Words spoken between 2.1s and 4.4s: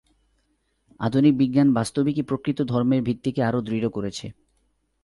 প্রকৃত ধর্মের ভিত্তিকে আরও দৃঢ় করেছে।